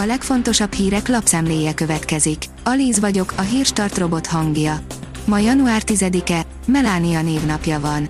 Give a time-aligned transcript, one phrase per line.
[0.00, 2.44] A legfontosabb hírek lapszemléje következik.
[2.64, 4.80] Alíz vagyok, a hírstart robot hangja.
[5.24, 8.08] Ma január 10-e, Melánia névnapja van.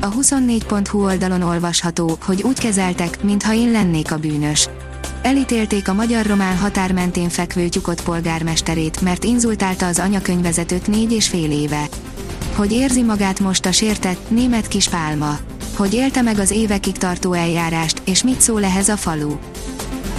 [0.00, 4.68] A 24.hu oldalon olvasható, hogy úgy kezeltek, mintha én lennék a bűnös.
[5.22, 11.50] Elítélték a magyar-román határ mentén fekvő tyukott polgármesterét, mert inzultálta az anyakönyvezetőt négy és fél
[11.50, 11.88] éve.
[12.54, 15.38] Hogy érzi magát most a sértett, német kis pálma.
[15.76, 19.36] Hogy élte meg az évekig tartó eljárást, és mit szól ehhez a falu.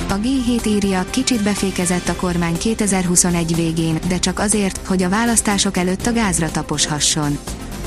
[0.10, 5.78] A G7 írja, kicsit befékezett a kormány 2021 végén, de csak azért, hogy a választások
[5.78, 7.38] előtt a gázra taposhasson.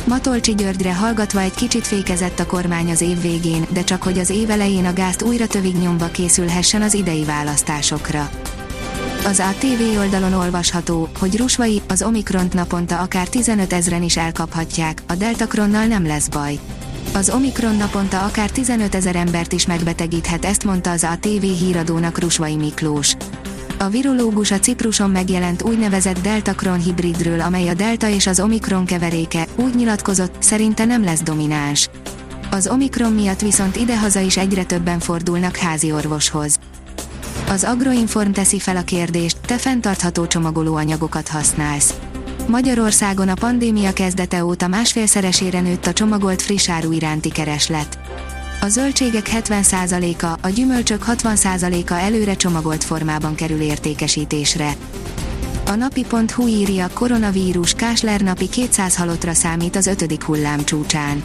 [0.05, 4.31] Matolcsi Györgyre hallgatva egy kicsit fékezett a kormány az év végén, de csak hogy az
[4.31, 8.31] év elején a gázt újra tövig nyomva készülhessen az idei választásokra.
[9.25, 15.15] Az ATV oldalon olvasható, hogy Rusvai, az Omikront naponta akár 15 ezren is elkaphatják, a
[15.15, 16.59] Deltakronnal nem lesz baj.
[17.13, 22.57] Az Omikron naponta akár 15 ezer embert is megbetegíthet, ezt mondta az ATV híradónak Rusvai
[22.57, 23.17] Miklós.
[23.79, 29.47] A virológus a Cipruson megjelent úgynevezett Delta-Kron hibridről, amely a Delta és az Omikron keveréke,
[29.57, 31.89] úgy nyilatkozott, szerinte nem lesz domináns.
[32.51, 36.59] Az Omikron miatt viszont idehaza is egyre többen fordulnak házi orvoshoz.
[37.49, 41.95] Az Agroinform teszi fel a kérdést, te fenntartható csomagolóanyagokat használsz.
[42.51, 47.99] Magyarországon a pandémia kezdete óta másfélszeresére nőtt a csomagolt friss áru iránti kereslet.
[48.61, 54.73] A zöldségek 70%-a, a gyümölcsök 60%-a előre csomagolt formában kerül értékesítésre.
[55.67, 61.25] A napi.hu írja, koronavírus Kásler napi 200 halottra számít az ötödik hullám csúcsán.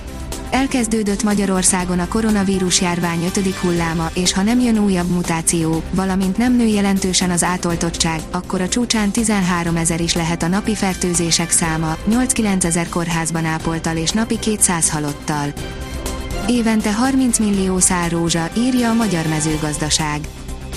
[0.49, 6.55] Elkezdődött Magyarországon a koronavírus járvány ötödik hulláma, és ha nem jön újabb mutáció, valamint nem
[6.55, 11.97] nő jelentősen az átoltottság, akkor a csúcsán 13 ezer is lehet a napi fertőzések száma,
[12.09, 15.53] 8-9 ezer kórházban ápoltal és napi 200 halottal.
[16.47, 20.19] Évente 30 millió szár rózsa, írja a Magyar Mezőgazdaság.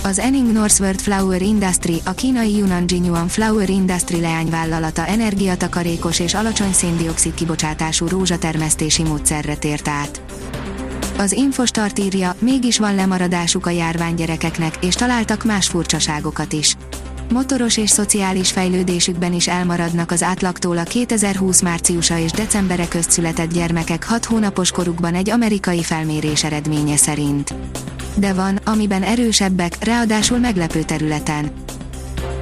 [0.03, 6.73] Az Enning Northward Flower Industry, a kínai Yunnan Jinyuan Flower Industry leányvállalata energiatakarékos és alacsony
[6.73, 10.21] széndiokszid kibocsátású rózsatermesztési módszerre tért át.
[11.19, 16.77] Az Infostart írja, mégis van lemaradásuk a járvány gyerekeknek, és találtak más furcsaságokat is.
[17.33, 23.53] Motoros és szociális fejlődésükben is elmaradnak az átlagtól a 2020 márciusa és decembere közt született
[23.53, 27.55] gyermekek 6 hónapos korukban egy amerikai felmérés eredménye szerint
[28.19, 31.51] de van, amiben erősebbek, ráadásul meglepő területen.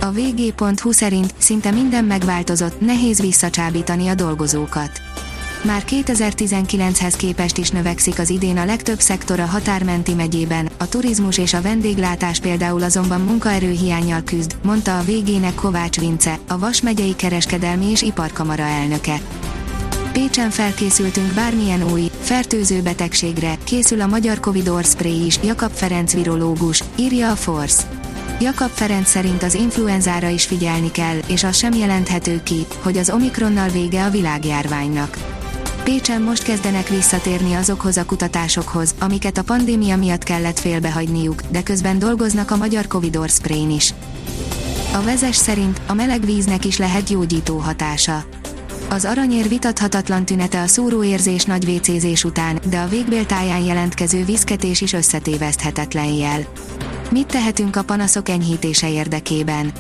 [0.00, 5.05] A vg.hu szerint szinte minden megváltozott, nehéz visszacsábítani a dolgozókat.
[5.66, 11.38] Már 2019-hez képest is növekszik az idén a legtöbb szektor a határmenti megyében, a turizmus
[11.38, 17.16] és a vendéglátás például azonban munkaerőhiányjal küzd, mondta a végének Kovács Vince, a Vas megyei
[17.16, 19.20] kereskedelmi és iparkamara elnöke.
[20.12, 26.82] Pécsen felkészültünk bármilyen új, fertőző betegségre, készül a magyar Covid Spray is, Jakab Ferenc virológus,
[26.96, 27.82] írja a Force.
[28.40, 33.10] Jakab Ferenc szerint az influenzára is figyelni kell, és az sem jelenthető ki, hogy az
[33.10, 35.35] Omikronnal vége a világjárványnak.
[35.86, 41.98] Pécsen most kezdenek visszatérni azokhoz a kutatásokhoz, amiket a pandémia miatt kellett félbehagyniuk, de közben
[41.98, 43.94] dolgoznak a magyar Covid Spray is.
[44.94, 48.24] A vezes szerint a meleg víznek is lehet gyógyító hatása.
[48.88, 54.92] Az aranyér vitathatatlan tünete a szóróérzés nagy vécézés után, de a végbéltáján jelentkező viszketés is
[54.92, 56.44] összetéveszthetetlen jel.
[57.10, 59.72] Mit tehetünk a panaszok enyhítése érdekében?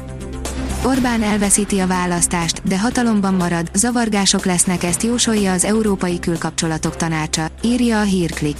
[0.84, 7.46] Orbán elveszíti a választást, de hatalomban marad, zavargások lesznek ezt jósolja az Európai Külkapcsolatok Tanácsa,
[7.62, 8.56] írja a hírklik.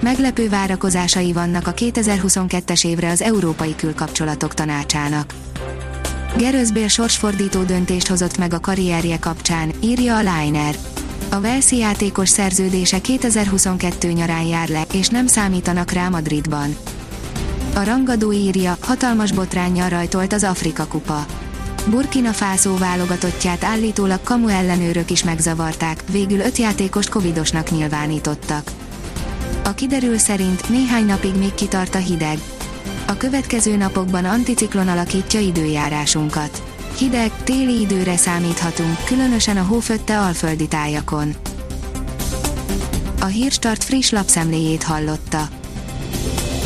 [0.00, 5.34] Meglepő várakozásai vannak a 2022-es évre az Európai Külkapcsolatok Tanácsának.
[6.36, 10.74] Gerőzbél sorsfordító döntést hozott meg a karrierje kapcsán, írja a Liner.
[11.30, 16.76] A Velszi játékos szerződése 2022 nyarán jár le, és nem számítanak rá Madridban.
[17.74, 21.26] A rangadó írja, hatalmas botránnyal rajtolt az Afrika kupa.
[21.86, 28.70] Burkina Faso válogatottját állítólag kamu ellenőrök is megzavarták, végül öt játékost covidosnak nyilvánítottak.
[29.64, 32.38] A kiderül szerint néhány napig még kitart a hideg.
[33.06, 36.62] A következő napokban anticiklon alakítja időjárásunkat.
[36.98, 41.34] Hideg, téli időre számíthatunk, különösen a hófötte alföldi tájakon.
[43.20, 45.48] A Hírstart friss lapszemléjét hallotta.